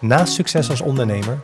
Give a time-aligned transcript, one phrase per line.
[0.00, 1.40] naast succes als ondernemer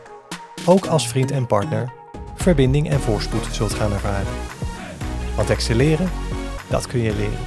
[0.65, 1.93] ook als vriend en partner
[2.35, 4.33] verbinding en voorspoed zult gaan ervaren.
[5.35, 6.09] Want excelleren,
[6.69, 7.37] dat kun je leren.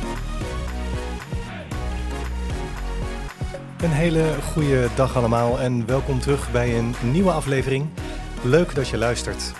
[3.83, 7.87] Een hele goede dag allemaal en welkom terug bij een nieuwe aflevering.
[8.43, 9.53] Leuk dat je luistert.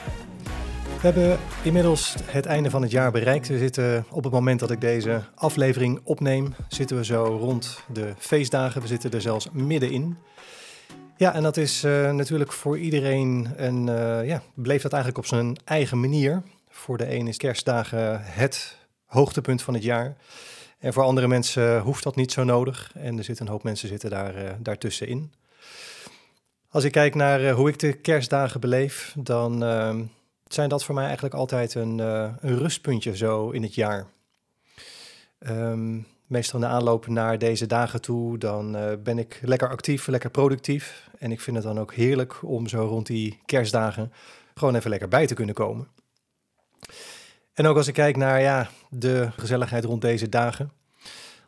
[1.01, 3.49] We hebben inmiddels het einde van het jaar bereikt.
[3.49, 8.13] We zitten op het moment dat ik deze aflevering opneem, zitten we zo rond de
[8.19, 8.81] feestdagen.
[8.81, 10.17] We zitten er zelfs middenin.
[11.19, 15.31] Ja, en dat is uh, natuurlijk voor iedereen een, uh, ja, beleeft dat eigenlijk op
[15.31, 16.43] zijn eigen manier.
[16.69, 20.17] Voor de een is kerstdagen het hoogtepunt van het jaar.
[20.79, 22.93] En voor andere mensen hoeft dat niet zo nodig.
[22.95, 25.33] En er zitten een hoop mensen zitten daar, uh, daartussenin.
[26.69, 29.61] Als ik kijk naar hoe ik de kerstdagen beleef, dan
[30.47, 34.07] zijn dat voor mij eigenlijk altijd een, een rustpuntje zo in het jaar.
[35.39, 40.07] Um, meestal in de aanloop naar deze dagen toe, dan uh, ben ik lekker actief,
[40.07, 41.09] lekker productief.
[41.19, 44.13] En ik vind het dan ook heerlijk om zo rond die kerstdagen
[44.55, 45.89] gewoon even lekker bij te kunnen komen.
[47.55, 50.73] En ook als ik kijk naar ja, de gezelligheid rond deze dagen.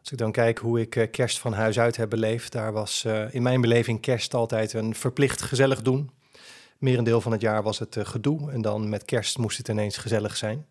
[0.01, 3.05] Als ik dan kijk hoe ik uh, kerst van huis uit heb beleefd, daar was
[3.07, 6.11] uh, in mijn beleving kerst altijd een verplicht gezellig doen.
[6.79, 10.37] Merendeel van het jaar was het gedoe en dan met kerst moest het ineens gezellig
[10.37, 10.67] zijn.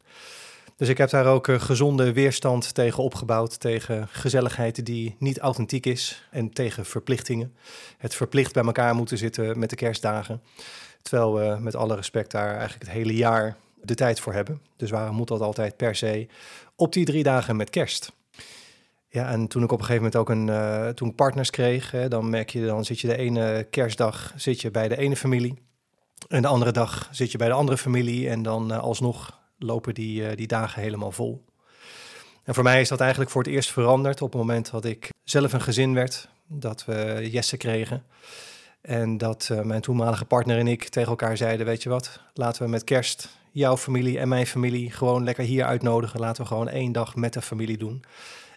[0.80, 5.86] Dus ik heb daar ook uh, gezonde weerstand tegen opgebouwd, tegen gezelligheid die niet authentiek
[5.86, 7.56] is en tegen verplichtingen.
[7.98, 10.42] Het verplicht bij elkaar moeten zitten met de kerstdagen,
[11.02, 14.62] terwijl we met alle respect daar eigenlijk het hele jaar de tijd voor hebben.
[14.76, 16.28] Dus waarom moet dat altijd per se
[16.76, 18.12] op die drie dagen met kerst?
[19.10, 22.30] Ja, en toen ik op een gegeven moment ook een, uh, toen partners kreeg, dan
[22.30, 25.62] merk je, dan zit je de ene kerstdag zit je bij de ene familie.
[26.28, 29.94] En de andere dag zit je bij de andere familie en dan uh, alsnog lopen
[29.94, 31.46] die, uh, die dagen helemaal vol.
[32.44, 35.10] En voor mij is dat eigenlijk voor het eerst veranderd op het moment dat ik
[35.24, 38.04] zelf een gezin werd, dat we Jesse kregen.
[38.82, 42.64] En dat uh, mijn toenmalige partner en ik tegen elkaar zeiden: Weet je wat, laten
[42.64, 46.20] we met kerst jouw familie en mijn familie gewoon lekker hier uitnodigen.
[46.20, 48.04] Laten we gewoon één dag met de familie doen.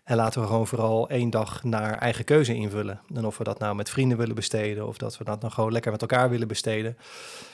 [0.05, 3.01] En laten we gewoon vooral één dag naar eigen keuze invullen.
[3.15, 5.73] En of we dat nou met vrienden willen besteden of dat we dat nou gewoon
[5.73, 6.97] lekker met elkaar willen besteden.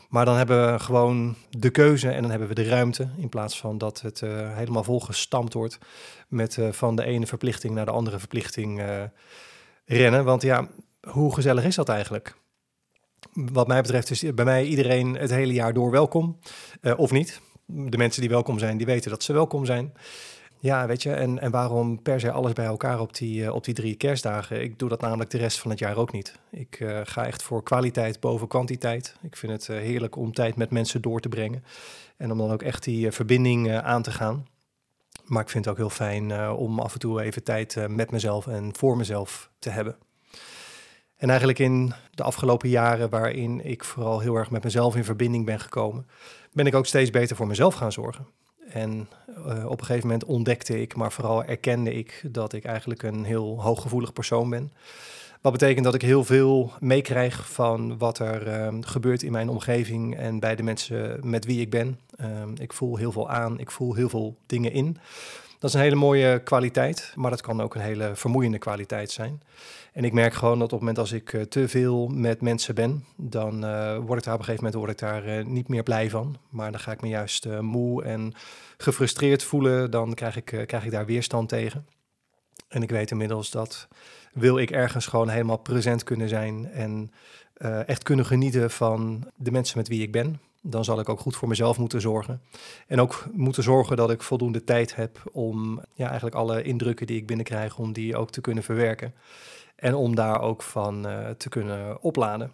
[0.08, 3.08] Maar dan hebben we gewoon de keuze en dan hebben we de ruimte.
[3.16, 5.78] In plaats van dat het uh, helemaal volgestampt wordt
[6.28, 9.02] met uh, van de ene verplichting naar de andere verplichting uh,
[9.84, 10.24] rennen.
[10.24, 10.68] Want ja,
[11.10, 12.36] hoe gezellig is dat eigenlijk?
[13.32, 16.38] Wat mij betreft is bij mij iedereen het hele jaar door welkom.
[16.96, 17.40] of niet.
[17.66, 19.92] De mensen die welkom zijn, die weten dat ze welkom zijn.
[20.60, 23.64] Ja, weet je, en, en waarom per se alles bij elkaar op die, uh, op
[23.64, 24.62] die drie kerstdagen?
[24.62, 26.38] Ik doe dat namelijk de rest van het jaar ook niet.
[26.50, 29.16] Ik uh, ga echt voor kwaliteit boven kwantiteit.
[29.22, 31.64] Ik vind het uh, heerlijk om tijd met mensen door te brengen.
[32.16, 34.46] En om dan ook echt die verbinding aan te gaan.
[35.24, 38.46] Maar ik vind het ook heel fijn om af en toe even tijd met mezelf
[38.46, 39.96] en voor mezelf te hebben.
[41.16, 45.44] En eigenlijk in de afgelopen jaren, waarin ik vooral heel erg met mezelf in verbinding
[45.44, 46.06] ben gekomen,
[46.52, 48.26] ben ik ook steeds beter voor mezelf gaan zorgen.
[48.72, 49.08] En
[49.46, 53.24] uh, op een gegeven moment ontdekte ik, maar vooral erkende ik dat ik eigenlijk een
[53.24, 54.72] heel hooggevoelig persoon ben.
[55.40, 60.16] Wat betekent dat ik heel veel meekrijg van wat er uh, gebeurt in mijn omgeving
[60.16, 61.98] en bij de mensen met wie ik ben.
[62.20, 62.26] Uh,
[62.58, 64.96] ik voel heel veel aan, ik voel heel veel dingen in.
[65.58, 69.42] Dat is een hele mooie kwaliteit, maar dat kan ook een hele vermoeiende kwaliteit zijn.
[69.92, 72.74] En ik merk gewoon dat op het moment als ik uh, te veel met mensen
[72.74, 75.68] ben, dan uh, word ik daar op een gegeven moment word ik daar uh, niet
[75.68, 76.36] meer blij van.
[76.50, 78.32] Maar dan ga ik me juist moe en
[78.76, 81.86] gefrustreerd voelen, dan krijg ik, krijg ik daar weerstand tegen.
[82.68, 83.88] En ik weet inmiddels dat
[84.32, 87.12] wil ik ergens gewoon helemaal present kunnen zijn en
[87.86, 90.40] echt kunnen genieten van de mensen met wie ik ben,
[90.70, 92.40] dan zal ik ook goed voor mezelf moeten zorgen.
[92.86, 97.16] En ook moeten zorgen dat ik voldoende tijd heb om ja, eigenlijk alle indrukken die
[97.16, 99.14] ik binnenkrijg, om die ook te kunnen verwerken.
[99.76, 102.52] En om daar ook van uh, te kunnen opladen.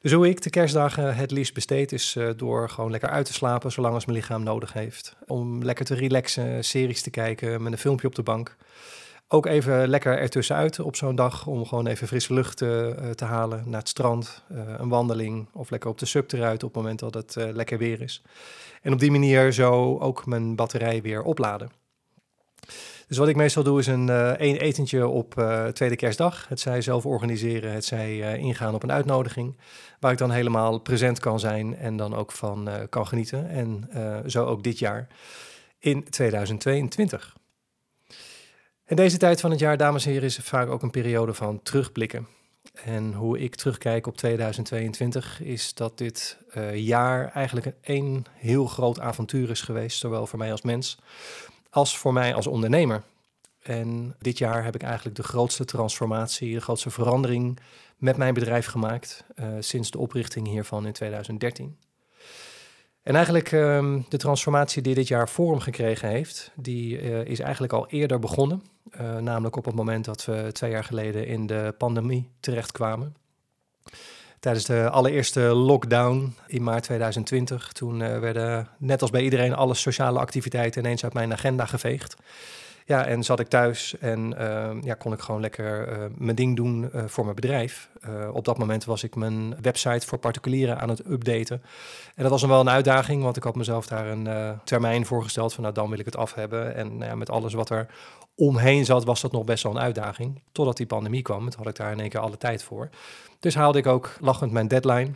[0.00, 3.32] Dus hoe ik de kerstdagen het liefst besteed is uh, door gewoon lekker uit te
[3.32, 5.16] slapen zolang als mijn lichaam nodig heeft.
[5.26, 8.56] Om lekker te relaxen, series te kijken met een filmpje op de bank.
[9.34, 12.68] Ook even lekker ertussenuit op zo'n dag om gewoon even frisse lucht uh,
[13.10, 16.74] te halen naar het strand, uh, een wandeling of lekker op de sub eruit op
[16.74, 18.22] het moment dat het lekker weer is.
[18.82, 21.70] En op die manier zo ook mijn batterij weer opladen.
[23.08, 24.08] Dus wat ik meestal doe is een
[24.38, 26.48] één etentje op tweede kerstdag.
[26.48, 29.56] Het zij zelf organiseren, het zij ingaan op een uitnodiging.
[30.00, 33.48] Waar ik dan helemaal present kan zijn en dan ook van kan genieten.
[33.48, 33.88] En
[34.26, 35.06] zo ook dit jaar
[35.78, 37.34] in 2022.
[38.84, 41.62] En deze tijd van het jaar, dames en heren, is vaak ook een periode van
[41.62, 42.26] terugblikken.
[42.84, 49.00] En hoe ik terugkijk op 2022 is dat dit uh, jaar eigenlijk een, heel groot
[49.00, 50.98] avontuur is geweest, zowel voor mij als mens
[51.70, 53.02] als voor mij als ondernemer.
[53.62, 57.58] En dit jaar heb ik eigenlijk de grootste transformatie, de grootste verandering
[57.96, 61.78] met mijn bedrijf gemaakt uh, sinds de oprichting hiervan in 2013.
[63.04, 67.72] En eigenlijk um, de transformatie die dit jaar vorm gekregen heeft, die uh, is eigenlijk
[67.72, 68.62] al eerder begonnen.
[69.00, 73.16] Uh, namelijk op het moment dat we twee jaar geleden in de pandemie terechtkwamen.
[74.40, 79.74] Tijdens de allereerste lockdown in maart 2020, toen uh, werden net als bij iedereen alle
[79.74, 82.16] sociale activiteiten ineens uit mijn agenda geveegd.
[82.86, 86.56] Ja, en zat ik thuis en uh, ja, kon ik gewoon lekker uh, mijn ding
[86.56, 87.88] doen uh, voor mijn bedrijf.
[88.32, 91.62] op dat moment was ik mijn website voor particulieren aan het updaten.
[92.14, 95.54] En dat was dan wel een uitdaging, want ik had mezelf daar een termijn voorgesteld
[95.54, 96.74] van nou dan wil ik het af hebben.
[96.74, 97.86] En nou met alles wat er
[98.34, 100.42] omheen zat, was dat nog best wel een uitdaging.
[100.52, 102.88] Totdat die pandemie kwam, toen had ik daar in één keer alle tijd voor.
[103.40, 105.10] Dus haalde ik ook lachend mijn deadline.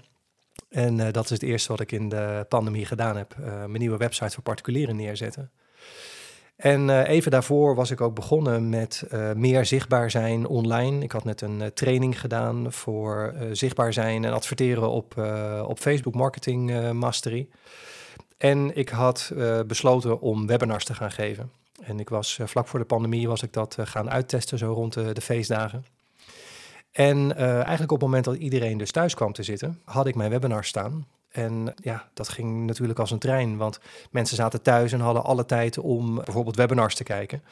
[0.69, 3.35] En dat is het eerste wat ik in de pandemie gedaan heb.
[3.39, 5.51] mijn nieuwe website voor particulieren neerzetten.
[6.59, 11.03] En uh, even daarvoor was ik ook begonnen met uh, meer zichtbaar zijn online.
[11.03, 15.17] Ik had net een uh, training gedaan voor zichtbaar zijn en adverteren op,
[15.67, 17.49] op Facebook Marketing Mastery.
[18.39, 19.33] En ik had
[19.67, 21.51] besloten om webinars te gaan geven.
[21.83, 25.13] En ik was vlak voor de pandemie was ik dat gaan uittesten, zo rond de,
[25.13, 25.85] de feestdagen.
[26.93, 30.31] En eigenlijk op het moment dat iedereen dus thuis kwam te zitten, had ik mijn
[30.31, 31.07] webinar staan.
[31.39, 33.81] En ja, dat ging natuurlijk als een trein, want
[34.11, 37.43] mensen zaten thuis en hadden alle tijd om bijvoorbeeld webinars te kijken.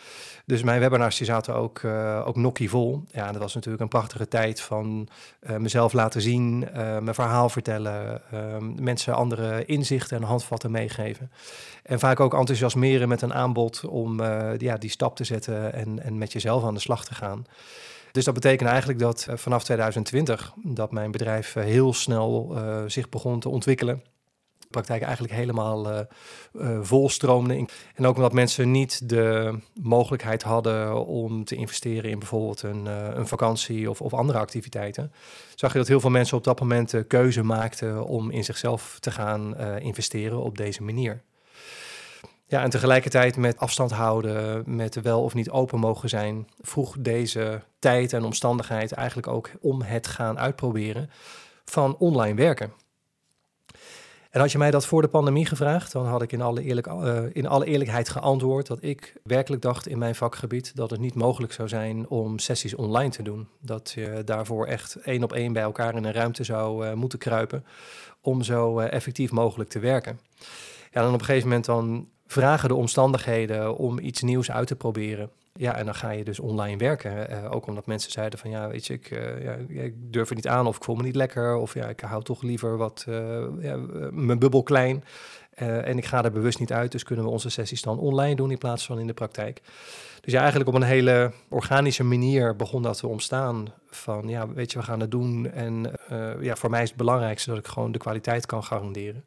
[0.45, 3.03] Dus mijn webinars die zaten ook, uh, ook nokkie vol.
[3.11, 5.09] Ja, dat was natuurlijk een prachtige tijd van
[5.41, 8.21] uh, mezelf laten zien, uh, mijn verhaal vertellen,
[8.81, 11.31] mensen andere inzichten en handvatten meegeven.
[11.83, 14.23] En vaak ook enthousiasmeren met een aanbod om
[14.59, 17.45] ja, die stap te zetten en, en met jezelf aan de slag te gaan.
[18.17, 22.83] Dus dat betekent eigenlijk dat eh, vanaf 2020 dat mijn bedrijf eh, heel snel uh,
[22.87, 24.03] zich begon te ontwikkelen.
[24.71, 26.07] Praktijk eigenlijk helemaal
[26.81, 27.67] volstroomde.
[27.95, 33.27] En ook omdat mensen niet de mogelijkheid hadden om te investeren in bijvoorbeeld een, een
[33.27, 35.13] vakantie of, of, andere activiteiten.
[35.55, 38.97] Zag je dat heel veel mensen op dat moment de keuze maakten om in zichzelf
[39.01, 41.23] te gaan investeren op deze manier.
[42.49, 47.63] Ja, en tegelijkertijd met afstand houden, met wel of niet open mogen zijn, vroeg deze
[47.79, 51.11] tijd en omstandigheid eigenlijk ook om het gaan uitproberen
[51.65, 52.73] van online werken.
[54.31, 56.87] En had je mij dat voor de pandemie gevraagd, dan had ik in alle, eerlijk,
[56.87, 61.15] uh, in alle eerlijkheid geantwoord dat ik werkelijk dacht in mijn vakgebied dat het niet
[61.15, 63.49] mogelijk zou zijn om sessies online te doen.
[63.61, 67.19] Dat je daarvoor echt één op één bij elkaar in een ruimte zou uh, moeten
[67.19, 67.65] kruipen
[68.21, 70.21] om zo uh, effectief mogelijk te werken.
[70.93, 74.77] Ja, dan op een gegeven moment dan vragen de omstandigheden om iets nieuws uit te
[74.77, 75.31] proberen.
[75.57, 77.31] Ja, en dan ga je dus online werken.
[77.31, 80.35] Uh, ook omdat mensen zeiden van ja, weet je, ik, uh, ja, ik durf er
[80.35, 81.57] niet aan of ik voel me niet lekker.
[81.57, 83.77] Of ja, ik hou toch liever wat uh, ja,
[84.11, 85.05] mijn bubbel klein.
[85.55, 86.93] en ik ga er bewust niet uit.
[86.93, 89.61] Dus kunnen we onze sessies dan online doen in plaats van in de praktijk.
[90.21, 93.73] Dus ja, eigenlijk op een hele organische manier begon dat te ontstaan.
[93.91, 95.51] Van ja, weet je, we gaan het doen.
[95.51, 95.93] En
[96.41, 99.25] ja, voor mij is het belangrijkste dat ik gewoon de kwaliteit kan garanderen.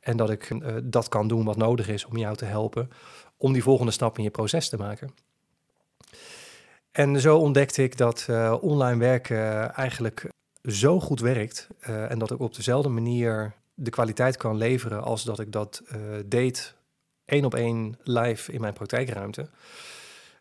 [0.00, 2.90] En dat ik uh, dat kan doen wat nodig is om jou te helpen
[3.36, 5.14] om die volgende stap in je proces te maken.
[6.90, 10.28] En zo ontdekte ik dat uh, online werken eigenlijk
[10.62, 15.24] zo goed werkt uh, en dat ik op dezelfde manier de kwaliteit kan leveren als
[15.24, 15.82] dat ik dat
[16.26, 16.74] deed
[17.24, 19.48] één op één live in mijn praktijkruimte.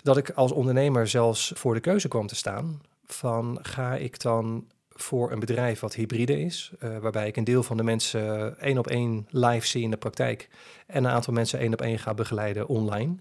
[0.01, 4.67] Dat ik als ondernemer zelfs voor de keuze kwam te staan van ga ik dan
[5.01, 8.77] voor een bedrijf wat hybride is, uh, waarbij ik een deel van de mensen één
[8.77, 10.49] op één live zie in de praktijk
[10.87, 13.15] en een aantal mensen één op één ga begeleiden online?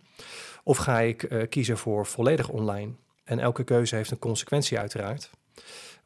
[0.64, 2.92] Of ga ik uh, kiezen voor volledig online?
[3.24, 5.30] En elke keuze heeft een consequentie uiteraard.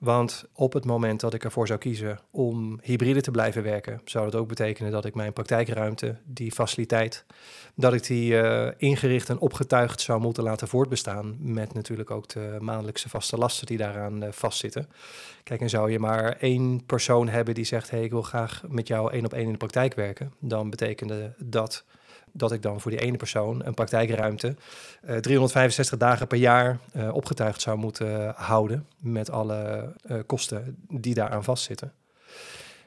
[0.02, 4.30] Want op het moment dat ik ervoor zou kiezen om hybride te blijven werken, zou
[4.30, 7.24] dat ook betekenen dat ik mijn praktijkruimte, die faciliteit,
[7.74, 11.36] dat ik die uh, ingericht en opgetuigd zou moeten laten voortbestaan.
[11.38, 14.88] Met natuurlijk ook de maandelijkse vaste lasten die daaraan uh, vastzitten.
[15.42, 18.88] Kijk, en zou je maar één persoon hebben die zegt: hey, ik wil graag met
[18.88, 21.84] jou één op één in de praktijk werken, dan betekende dat
[22.32, 24.46] dat ik dan voor die ene persoon een praktijkruimte
[25.04, 30.76] uh, eh, 365 dagen per jaar uh, opgetuigd zou moeten houden met alle uh, kosten
[30.88, 31.92] die daaraan vastzitten.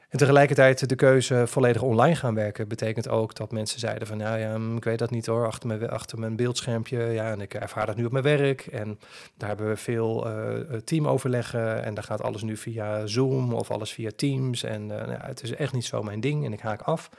[0.08, 4.38] En tegelijkertijd de keuze volledig online gaan werken betekent ook dat mensen zeiden van nou
[4.38, 6.98] ja, mm, ik weet dat niet hoor, achter mijn, achter mijn beeldschermpje.
[6.98, 8.66] Ja, en ik ervaar dat nu op mijn werk.
[8.66, 8.98] En
[9.36, 13.92] daar hebben we veel uh, teamoverleggen en daar gaat alles nu via Zoom of alles
[13.92, 14.62] via Teams.
[14.62, 17.10] En nou, het is echt niet zo mijn ding en ik haak af.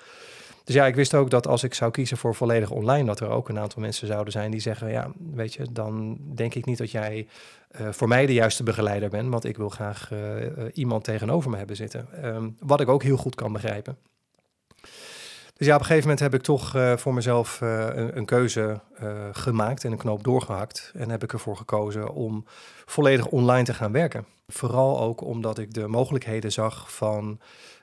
[0.68, 3.30] Dus ja, ik wist ook dat als ik zou kiezen voor volledig online, dat er
[3.30, 6.78] ook een aantal mensen zouden zijn die zeggen: Ja, weet je, dan denk ik niet
[6.78, 7.28] dat jij
[7.82, 11.50] uh, voor mij de juiste begeleider bent, want ik wil graag uh, uh, iemand tegenover
[11.50, 12.08] me hebben zitten.
[12.26, 13.98] Um, wat ik ook heel goed kan begrijpen.
[15.54, 18.80] Dus ja, op een gegeven moment heb ik toch voor mezelf een, een, keuze
[19.32, 20.92] gemaakt en een knoop doorgehakt.
[20.96, 22.46] En heb ik ervoor gekozen om
[22.86, 24.26] volledig online te gaan werken.
[24.48, 27.40] Vooral ook omdat ik de mogelijkheden zag van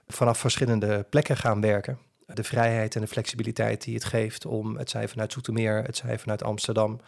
[0.07, 4.91] vanaf verschillende plekken gaan werken de vrijheid en de flexibiliteit die het geeft om het
[4.91, 7.01] zij vanuit Zoetermeer, het zij vanuit Amsterdam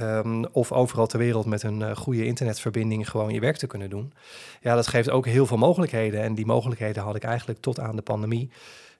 [0.00, 3.90] um, of overal ter wereld met een uh, goede internetverbinding gewoon je werk te kunnen
[3.90, 4.12] doen.
[4.60, 7.96] Ja, dat geeft ook heel veel mogelijkheden en die mogelijkheden had ik eigenlijk tot aan
[7.96, 8.50] de pandemie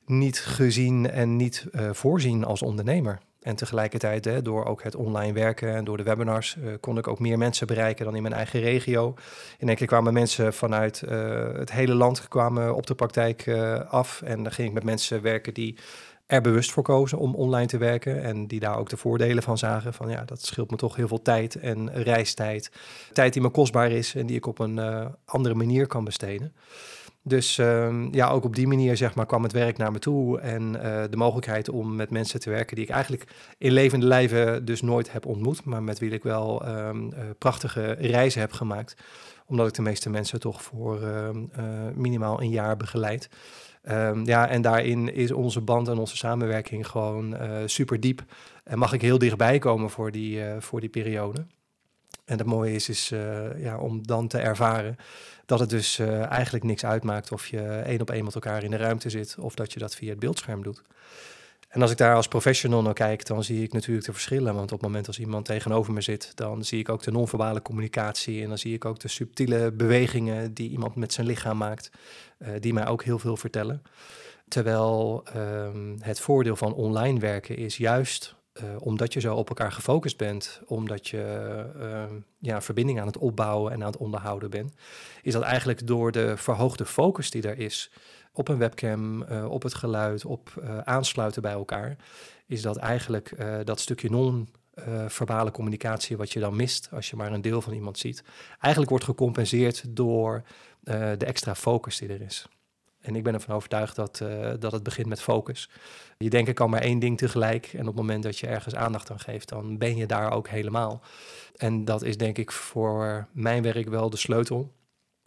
[0.06, 3.18] niet gezien en niet uh, voorzien als ondernemer.
[3.40, 7.09] En tegelijkertijd, hè, door ook het online werken en door de webinars, uh, kon ik
[7.09, 9.14] ook meer mensen bereiken dan in mijn eigen regio.
[9.59, 13.80] In één keer kwamen mensen vanuit uh, het hele land kwamen op de praktijk uh,
[13.90, 14.23] af.
[14.23, 15.76] En dan ging ik met mensen werken die
[16.26, 18.23] er bewust voor kozen om online te werken.
[18.23, 19.94] En die daar ook de voordelen van zagen.
[19.94, 22.70] Van ja, dat scheelt me toch heel veel tijd en reistijd.
[23.12, 24.80] Tijd die me kostbaar is en die ik op een
[25.25, 26.52] andere manier kan besteden.
[27.22, 30.40] Dus um, ja, ook op die manier zeg maar, kwam het werk naar me toe
[30.40, 33.24] en uh, de mogelijkheid om met mensen te werken die ik eigenlijk
[33.58, 37.92] in levende lijven dus nooit heb ontmoet, maar met wie ik wel um, uh, prachtige
[37.92, 38.94] reizen heb gemaakt,
[39.46, 43.28] omdat ik de meeste mensen toch voor um, uh, minimaal een jaar begeleid.
[44.24, 47.36] ja, en daarin is onze band en onze samenwerking gewoon
[47.66, 48.24] super diep
[48.64, 51.46] en mag ik heel dichtbij komen voor die, voor die periode.
[52.30, 53.08] En het mooie is, is
[53.56, 54.96] ja, om dan te ervaren
[55.50, 58.70] dat het dus uh, eigenlijk niks uitmaakt of je één op één met elkaar in
[58.70, 60.82] de ruimte zit of dat je dat via het beeldscherm doet.
[61.68, 64.54] En als ik daar als professional naar kijk, dan zie ik natuurlijk de verschillen.
[64.54, 67.62] Want op het moment als iemand tegenover me zit, dan zie ik ook de non-verbale
[67.62, 68.42] communicatie.
[68.42, 71.90] En dan zie ik ook de subtiele bewegingen die iemand met zijn lichaam maakt,
[72.38, 73.82] uh, die mij ook heel veel vertellen.
[74.49, 79.73] Terwijl um, het voordeel van online werken is juist uh, omdat je zo op elkaar
[79.73, 84.75] gefocust bent, omdat je uh, ja, verbinding aan het opbouwen en aan het onderhouden bent,
[85.23, 87.90] is dat eigenlijk door de verhoogde focus die er is
[88.33, 91.97] op een webcam, uh, op het geluid, op aansluiten bij elkaar,
[92.47, 97.42] is dat eigenlijk dat stukje non-verbale communicatie wat je dan mist als je maar een
[97.42, 98.23] deel van iemand ziet,
[98.59, 100.42] eigenlijk wordt gecompenseerd door
[100.83, 102.49] de extra focus die er is.
[103.00, 105.71] En ik ben ervan overtuigd dat, uh, dat het begint met focus.
[106.19, 107.66] Je denkt, ik kan maar één ding tegelijk.
[107.73, 110.49] En op het moment dat je ergens aandacht aan geeft, dan ben je daar ook
[110.49, 111.02] helemaal.
[111.57, 114.73] En dat is denk ik voor mijn werk wel de sleutel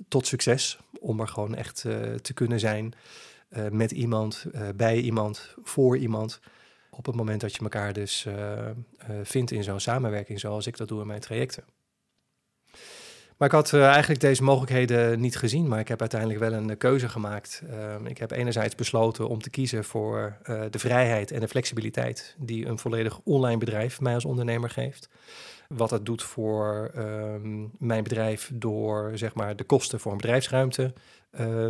[0.08, 0.80] tot succes.
[1.00, 2.94] Om er gewoon echt uh, te kunnen zijn
[3.50, 6.40] uh, met iemand, bij iemand, voor iemand.
[6.90, 8.28] Op het moment dat je elkaar dus
[9.24, 11.64] vindt in zo'n samenwerking, zoals ik dat doe in mijn trajecten.
[13.44, 16.78] Maar ik had uh, eigenlijk deze mogelijkheden niet gezien, maar ik heb uiteindelijk wel een
[16.78, 17.64] keuze gemaakt.
[17.70, 22.36] Uh, ik heb enerzijds besloten om te kiezen voor uh, de vrijheid en de flexibiliteit
[22.38, 25.10] die een volledig online bedrijf mij als ondernemer geeft.
[25.68, 30.94] Wat het doet voor ehm, mijn bedrijf door zeg maar, de kosten voor een bedrijfsruimte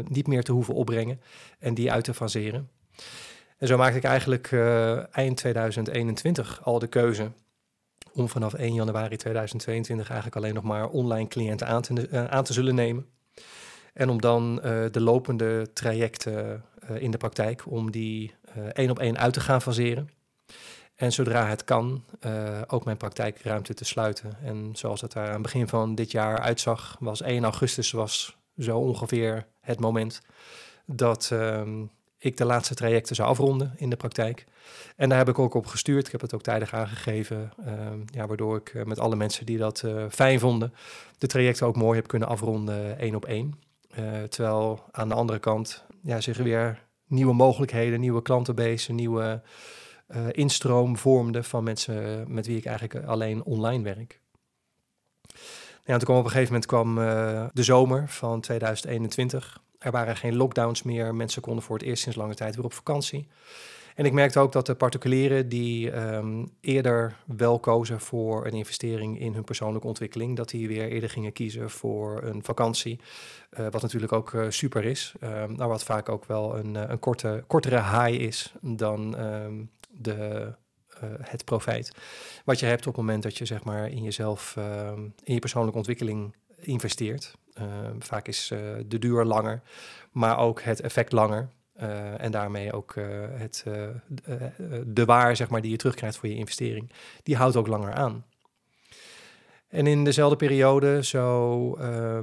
[0.07, 1.21] niet meer te hoeven opbrengen
[1.59, 2.69] en die uit te faseren.
[3.57, 4.51] En zo maakte ik eigenlijk
[5.11, 7.31] eind 2021 al de keuze
[8.13, 12.43] om vanaf 1 januari 2022 eigenlijk alleen nog maar online cliënten aan te, uh, aan
[12.43, 13.05] te zullen nemen.
[13.93, 18.35] En om dan uh, de lopende trajecten uh, in de praktijk, om die
[18.73, 20.09] één op één uit te gaan faseren.
[20.95, 22.03] En zodra het kan,
[22.67, 24.37] ook mijn praktijkruimte te sluiten.
[24.43, 28.37] En zoals het daar aan het begin van dit jaar uitzag, was 1 augustus was
[28.57, 30.21] zo ongeveer het moment
[30.85, 31.85] dat ehm,
[32.23, 34.45] ik de laatste trajecten zou afronden in de praktijk.
[34.95, 36.05] En daar heb ik ook op gestuurd.
[36.05, 37.51] Ik heb het ook tijdig aangegeven.
[37.59, 37.73] Uh,
[38.05, 40.73] ja, waardoor ik uh, met alle mensen die dat uh, fijn vonden,
[41.17, 43.59] de trajecten ook mooi heb kunnen afronden één op één.
[43.89, 49.41] Eh, terwijl aan de andere kant ja, zich weer nieuwe mogelijkheden, nieuwe klantenbase, nieuwe
[50.31, 54.19] instroom vormde van mensen met wie ik eigenlijk alleen online werk.
[55.83, 56.95] Ja, toen kwam op een gegeven moment kwam
[57.53, 59.61] de zomer van 2021.
[59.83, 61.15] Er waren geen lockdowns meer.
[61.15, 63.27] Mensen konden voor het eerst sinds lange tijd weer op vakantie.
[63.95, 69.19] En ik merkte ook dat de particulieren die um, eerder wel kozen voor een investering
[69.19, 72.99] in hun persoonlijke ontwikkeling, dat die weer eerder gingen kiezen voor een vakantie.
[73.59, 76.83] Uh, wat natuurlijk ook uh, super is, um, maar wat vaak ook wel een, uh,
[76.87, 80.53] een korte, kortere high is dan um, de,
[81.21, 81.91] het profijt.
[82.45, 84.55] Wat je hebt op het moment dat je zeg maar in jezelf,
[85.23, 87.35] in je persoonlijke ontwikkeling investeert.
[87.99, 88.47] Vaak is
[88.87, 89.61] de duur langer,
[90.11, 91.49] maar ook het effect langer.
[92.17, 92.95] en daarmee ook
[93.37, 93.65] het,
[94.85, 96.91] de waar zeg maar, die je terugkrijgt voor je investering,
[97.23, 98.25] die houdt ook langer aan.
[99.67, 101.77] En in dezelfde periode, zo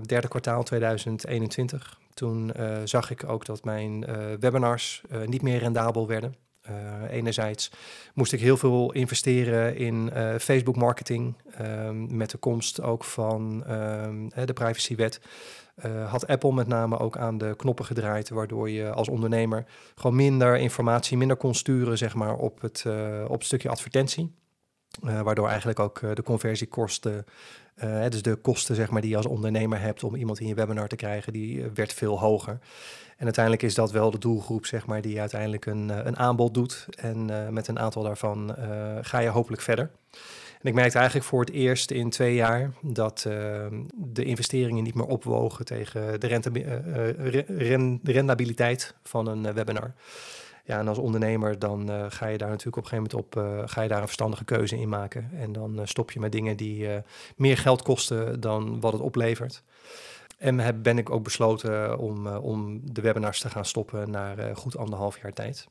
[0.07, 2.53] derde kwartaal 2021, toen
[2.85, 4.05] zag ik ook dat mijn
[4.41, 6.35] webinars niet meer rendabel werden.
[6.69, 7.71] Uh, enerzijds
[8.15, 11.35] moest ik heel veel investeren in uh, Facebook marketing.
[11.61, 15.21] Um, met de komst ook van um, de privacywet.
[15.85, 19.65] Uh, had Apple met name ook aan de knoppen gedraaid, waardoor je als ondernemer
[19.95, 22.85] gewoon minder informatie, minder kon sturen zeg maar, op, het,
[23.27, 24.35] op het stukje advertentie.
[25.01, 27.25] Waardoor eigenlijk ook de conversiekosten,
[28.09, 30.89] dus de kosten zeg maar, die je als ondernemer hebt om iemand in je webinar
[30.89, 32.59] te krijgen, die werd veel hoger.
[33.21, 36.55] En uiteindelijk is dat wel de doelgroep, zeg maar, die uiteindelijk een, eh, een aanbod
[36.55, 36.87] doet.
[36.99, 38.65] En uh, met een aantal daarvan uh,
[39.01, 39.91] ga je hopelijk verder.
[40.61, 43.35] En ik merkte eigenlijk voor het eerst in twee jaar dat uh,
[43.95, 46.27] de investeringen niet meer opwogen tegen de
[48.03, 49.93] rendabiliteit van een webinar.
[50.65, 53.83] Ja, en als ondernemer dan ga je daar natuurlijk op een gegeven moment op ga
[53.83, 55.31] je daar een verstandige keuze in maken.
[55.35, 56.89] En dan stop je met dingen die
[57.37, 59.63] meer geld kosten dan wat het oplevert.
[60.39, 64.77] En heb, ben ik ook besloten om, om de webinars te gaan stoppen na goed
[64.77, 65.69] anderhalf jaar tijd.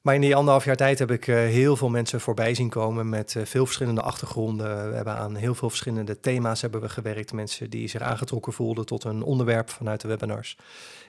[0.00, 3.08] Maar in die anderhalf jaar tijd heb ik uh, heel veel mensen voorbij zien komen
[3.08, 4.90] met veel verschillende achtergronden.
[4.90, 7.32] We hebben aan heel veel verschillende thema's hebben we gewerkt.
[7.32, 10.56] Mensen die zich aangetrokken voelden tot een onderwerp vanuit de webinars.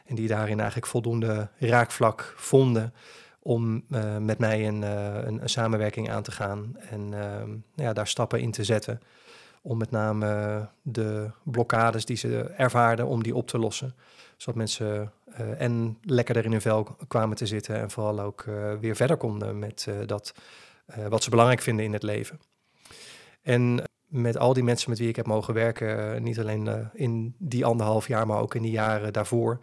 [0.06, 2.94] En die daarin eigenlijk voldoende raakvlak vonden
[3.40, 3.84] om
[4.20, 6.76] met mij een, een, samenwerking aan te gaan.
[6.90, 9.02] En ehm, ja, daar stappen in te zetten
[9.62, 13.96] om met name de blokkades die ze ervaarden, om die op te lossen.
[14.38, 18.74] Zodat mensen uh, en lekkerder in hun vel kwamen te zitten en vooral ook uh,
[18.80, 20.34] weer verder konden met uh, dat
[21.10, 22.40] wat ze belangrijk vinden in het leven.
[23.42, 27.66] En met al die mensen met wie ik heb mogen werken, niet alleen in die
[27.66, 29.60] anderhalf jaar, maar ook in die jaren daarvoor,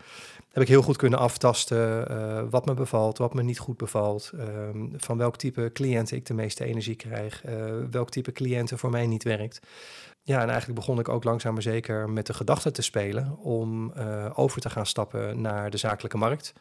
[0.53, 4.87] heb ik heel goed kunnen aftasten wat me bevalt, wat me niet goed bevalt, ehm,
[4.97, 7.43] van welk type cliënten ik de meeste energie krijg,
[7.91, 9.61] welk type cliënten voor mij niet werkt.
[10.29, 13.93] Ja, en eigenlijk begon ik ook langzaam maar zeker met de gedachte te spelen om
[13.97, 16.53] uh, over te gaan stappen naar de zakelijke markt.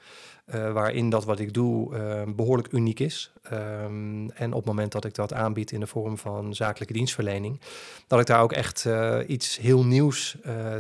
[0.46, 3.32] Uh, waarin dat wat ik doe uh, behoorlijk uniek is.
[3.54, 7.62] Um, en op het moment dat ik dat aanbied in de vorm van zakelijke dienstverlening,
[8.08, 8.88] dat ik daar ook echt
[9.28, 10.38] iets heel nieuws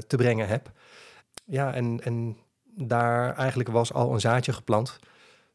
[0.07, 0.71] te brengen heb.
[1.45, 2.37] Ja, en, en
[2.75, 4.99] daar eigenlijk was al een zaadje geplant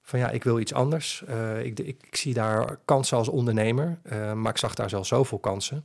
[0.03, 1.25] van ja, ik wil iets anders.
[1.63, 4.01] Ik, ik, ik, zie daar kansen als ondernemer,
[4.35, 5.85] maar ik zag daar zelfs zoveel kansen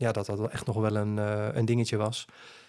[0.00, 2.26] ja, dat dat echt nog wel een, uh, een dingetje was.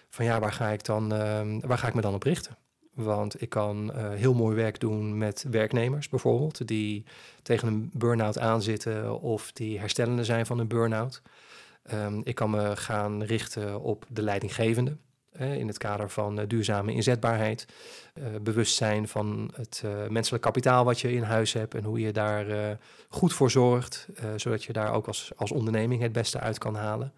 [0.09, 2.57] Van ja, waar ga ik dan, uh, waar ga ik me dan op richten?
[2.93, 7.05] Want ik kan heel mooi werk doen met werknemers bijvoorbeeld, die
[7.41, 11.21] tegen een burn-out aanzitten of die herstellende zijn van een burn-out.
[11.93, 14.97] Um, ik kan me gaan richten op de leidinggevende
[15.41, 17.65] in het kader van uh, duurzame inzetbaarheid.
[18.13, 22.11] Uh, bewustzijn van het uh, menselijk kapitaal wat je in huis hebt en hoe je
[22.11, 22.77] daar
[23.09, 27.13] goed voor zorgt, zodat je daar ook als, als onderneming het beste uit kan halen.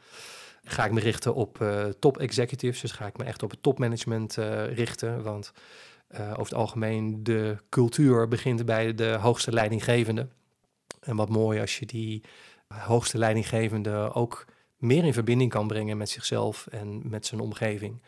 [0.63, 1.65] Ga ik me richten op
[1.99, 4.36] top executives, dus ga ik me echt op het topmanagement
[4.73, 5.51] richten, want
[6.13, 10.27] over het algemeen de cultuur begint bij de hoogste leidinggevende.
[10.99, 12.23] En wat mooi als je die
[12.67, 14.45] hoogste leidinggevende ook
[14.83, 18.01] meer in verbinding kan brengen met zichzelf en met zijn omgeving.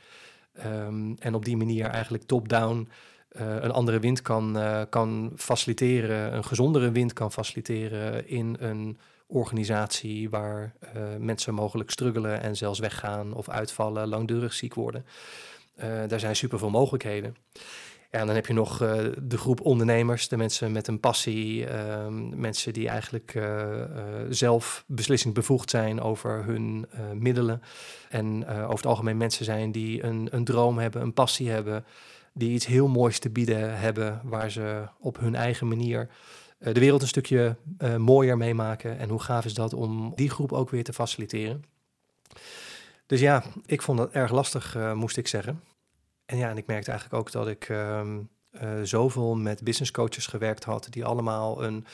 [0.66, 2.90] Um, en op die manier eigenlijk top-down
[3.32, 8.98] uh, een andere wind kan, uh, kan faciliteren, een gezondere wind kan faciliteren in een
[9.28, 15.06] organisatie waar uh, mensen mogelijk struggelen en zelfs weggaan of uitvallen, langdurig ziek worden.
[16.08, 17.36] daar zijn superveel mogelijkheden.
[18.16, 21.68] Ja, en dan heb je nog uh, de groep ondernemers, de mensen met een passie,
[21.68, 23.84] uh, mensen die eigenlijk uh,
[24.30, 27.62] zelf beslissingsbevoegd zijn over hun middelen.
[28.10, 31.86] En over het algemeen mensen zijn die een, een droom hebben, een passie hebben,
[32.34, 36.10] die iets heel moois te bieden hebben, waar ze op hun eigen manier
[36.60, 37.56] de wereld een stukje
[37.98, 38.98] mooier meemaken.
[38.98, 41.64] En hoe gaaf is dat om die groep ook weer te faciliteren?
[43.06, 45.62] Dus ja, ik vond dat erg lastig, moest ik zeggen.
[46.26, 50.28] En ja, en ik merkte eigenlijk ook dat ik um, uh, zoveel met business coaches
[50.28, 51.86] gewerkt had, die allemaal een,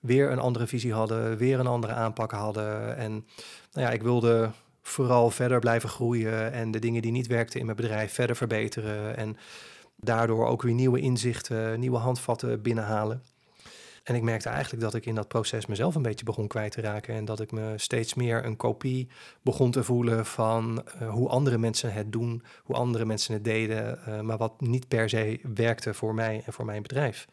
[0.00, 2.96] weer een andere visie hadden, weer een andere aanpak hadden.
[2.96, 3.12] En
[3.72, 4.50] nou ja, ik wilde
[4.82, 9.16] vooral verder blijven groeien en de dingen die niet werkten in mijn bedrijf verder verbeteren.
[9.16, 9.36] En
[9.96, 13.22] daardoor ook weer nieuwe inzichten, nieuwe handvatten binnenhalen.
[14.02, 16.80] En ik merkte eigenlijk dat ik in dat proces mezelf een beetje begon kwijt te
[16.80, 17.14] raken.
[17.14, 19.08] En dat ik me steeds meer een kopie
[19.42, 23.98] begon te voelen van uh, hoe andere mensen het doen, hoe andere mensen het deden,
[24.08, 27.26] uh, maar wat niet per se werkte voor mij en voor mijn bedrijf.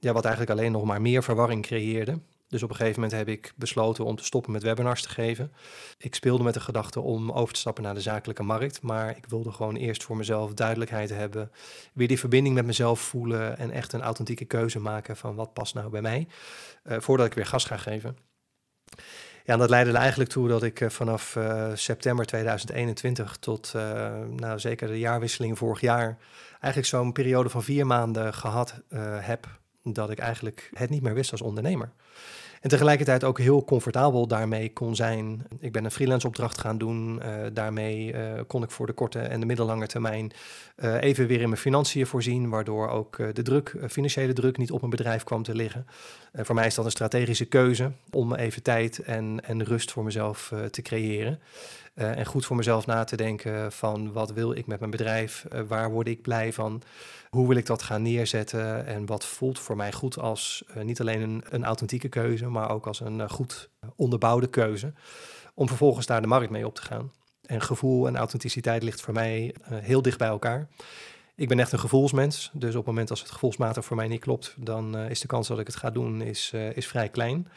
[0.00, 2.18] Ja, wat eigenlijk alleen nog maar meer verwarring creëerde.
[2.48, 5.52] Dus op een gegeven moment heb ik besloten om te stoppen met webinars te geven.
[5.98, 9.26] Ik speelde met de gedachte om over te stappen naar de zakelijke markt, maar ik
[9.28, 11.50] wilde gewoon eerst voor mezelf duidelijkheid hebben,
[11.92, 15.74] weer die verbinding met mezelf voelen en echt een authentieke keuze maken van wat past
[15.74, 16.28] nou bij mij,
[16.84, 18.16] uh, voordat ik weer gas ga geven.
[19.44, 23.72] Ja, en dat leidde er eigenlijk toe dat ik eh, vanaf uh, september 2021 tot
[24.30, 26.18] nou, zeker de jaarwisseling vorig jaar
[26.50, 28.80] eigenlijk zo'n periode van vier maanden gehad
[29.20, 29.48] heb
[29.92, 31.92] dat ik eigenlijk het niet meer wist als ondernemer.
[32.60, 35.46] En tegelijkertijd ook heel comfortabel daarmee kon zijn.
[35.60, 37.20] Ik ben een freelance opdracht gaan doen.
[37.22, 40.32] Uh, daarmee uh, kon ik voor de korte en de middellange termijn
[40.76, 44.78] uh, even weer in mijn financiën voorzien, waardoor ook de druk, financiële druk niet op
[44.78, 45.86] mijn bedrijf kwam te liggen.
[46.32, 50.52] voor mij is dat een strategische keuze om even tijd en, en rust voor mezelf
[50.70, 51.40] te creëren.
[51.96, 55.90] En goed voor mezelf na te denken van wat wil ik met mijn bedrijf, waar
[55.90, 56.82] word ik blij van,
[57.30, 61.00] hoe wil ik dat gaan neerzetten en wat voelt voor mij goed als uh, niet
[61.00, 64.92] alleen een, authentieke keuze, maar ook als een goed onderbouwde keuze.
[65.54, 67.12] Om vervolgens daar de markt mee op te gaan.
[67.42, 70.68] En gevoel en authenticiteit ligt voor mij heel dicht bij elkaar.
[71.36, 74.20] Ik ben echt een gevoelsmens, dus op het moment als het gevoelsmatig voor mij niet
[74.20, 77.48] klopt, dan is de kans dat ik het ga doen is, is vrij klein.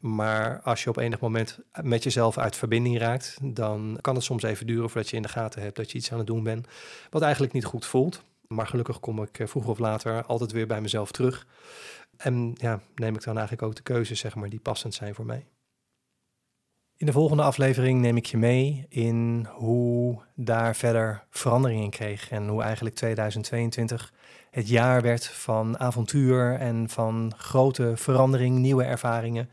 [0.00, 4.42] Maar als je op enig moment met jezelf uit verbinding raakt, dan kan het soms
[4.42, 6.66] even duren voordat je in de gaten hebt dat je iets aan het doen bent
[7.10, 8.22] wat eigenlijk niet goed voelt.
[8.46, 11.46] Maar gelukkig kom ik eh, vroeger of later altijd weer bij mezelf terug.
[12.16, 15.26] En ja, neem ik dan eigenlijk ook de keuzes zeg maar, die passend zijn voor
[15.26, 15.46] mij.
[16.96, 22.30] In de volgende aflevering neem ik je mee in hoe daar verder verandering in kreeg.
[22.30, 24.12] En hoe eigenlijk 2022
[24.50, 29.50] het jaar werd van avontuur en van grote verandering, nieuwe ervaringen.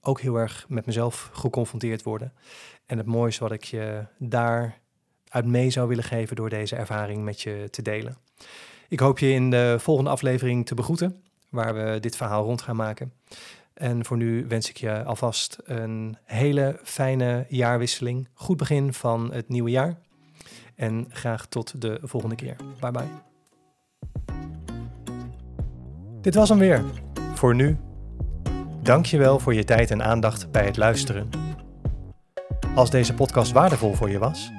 [0.00, 2.32] Ook heel erg met mezelf geconfronteerd worden.
[2.86, 4.78] En het mooiste wat ik je daar
[5.28, 8.16] uit mee zou willen geven door deze ervaring met je te delen.
[8.88, 12.76] Ik hoop je in de volgende aflevering te begroeten, waar we dit verhaal rond gaan
[12.76, 13.12] maken.
[13.78, 18.28] En voor nu wens ik je alvast een hele fijne jaarwisseling.
[18.34, 19.98] Goed begin van het nieuwe jaar.
[20.76, 22.56] En graag tot de volgende keer.
[22.80, 23.08] Bye bye.
[26.20, 26.84] Dit was hem weer.
[27.34, 27.76] Voor nu.
[28.82, 31.28] Dank je wel voor je tijd en aandacht bij het luisteren.
[32.74, 34.50] Als deze podcast waardevol voor je was,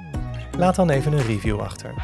[0.58, 1.94] laat dan even een review achter.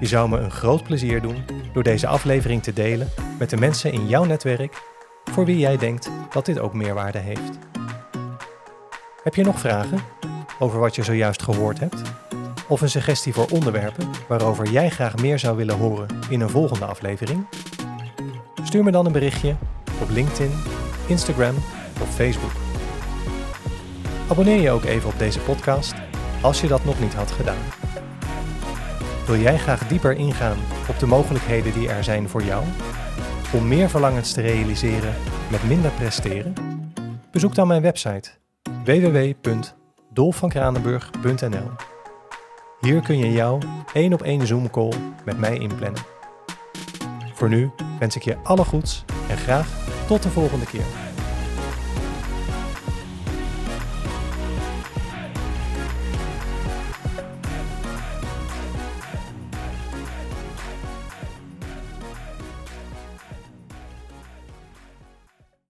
[0.00, 3.08] Je zou me een groot plezier doen door deze aflevering te delen
[3.38, 4.87] met de mensen in jouw netwerk
[5.30, 7.58] voor wie jij denkt dat dit ook meerwaarde heeft.
[9.22, 9.98] Heb je nog vragen
[10.58, 12.02] over wat je zojuist gehoord hebt?
[12.68, 16.84] Of een suggestie voor onderwerpen waarover jij graag meer zou willen horen in een volgende
[16.84, 17.46] aflevering?
[18.64, 19.56] Stuur me dan een berichtje
[20.00, 20.52] op LinkedIn,
[21.06, 21.54] Instagram
[22.02, 22.52] of Facebook.
[24.28, 25.94] Abonneer je ook even op deze podcast
[26.40, 27.62] als je dat nog niet had gedaan.
[29.26, 32.64] Wil jij graag dieper ingaan op de mogelijkheden die er zijn voor jou?
[33.52, 35.14] Om meer verlangens te realiseren
[35.50, 36.54] met minder presteren?
[37.30, 38.30] Bezoek dan mijn website
[38.84, 41.70] www.dolfvankranenburg.nl
[42.80, 43.58] Hier kun je jouw
[43.92, 44.92] één op één Zoom call
[45.24, 46.02] met mij inplannen.
[47.34, 49.68] Voor nu wens ik je alle goeds en graag
[50.06, 51.07] tot de volgende keer.